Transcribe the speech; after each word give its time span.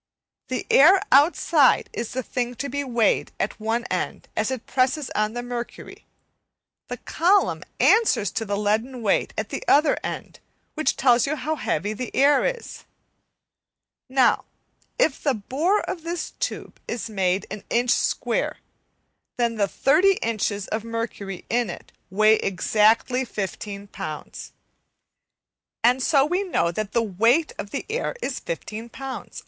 The 0.47 0.65
air 0.71 0.99
outside 1.11 1.87
is 1.93 2.13
the 2.13 2.23
thing 2.23 2.55
to 2.55 2.69
be 2.69 2.83
weighed 2.83 3.33
at 3.39 3.59
one 3.59 3.83
end 3.91 4.29
as 4.35 4.49
it 4.49 4.65
presses 4.65 5.11
on 5.13 5.33
the 5.33 5.43
mercury, 5.43 6.07
the 6.87 6.97
column 6.97 7.63
answers 7.79 8.31
to 8.31 8.43
the 8.43 8.57
leaden 8.57 9.03
weight 9.03 9.31
at 9.37 9.49
the 9.49 9.63
other 9.67 9.95
end 10.03 10.39
which 10.73 10.95
tells 10.97 11.27
you 11.27 11.35
how 11.35 11.53
heavy 11.55 11.93
the 11.93 12.09
air 12.15 12.43
is. 12.43 12.83
Now 14.09 14.45
if 14.97 15.21
the 15.21 15.35
bore 15.35 15.81
of 15.81 16.01
this 16.01 16.31
tube 16.39 16.79
is 16.87 17.07
made 17.07 17.45
an 17.51 17.63
inch 17.69 17.91
square, 17.91 18.57
then 19.37 19.53
the 19.57 19.67
30 19.67 20.13
inches 20.23 20.67
of 20.69 20.83
mercury 20.83 21.45
in 21.47 21.69
it 21.69 21.91
weigh 22.09 22.37
exactly 22.37 23.23
15 23.23 23.89
lbs, 23.89 24.51
and 25.83 26.01
so 26.01 26.25
we 26.25 26.41
know 26.41 26.71
that 26.71 26.91
the 26.93 27.03
weight 27.03 27.51
of 27.59 27.69
the 27.69 27.85
air 27.87 28.15
is 28.23 28.39
15 28.39 28.89
lbs. 28.89 29.37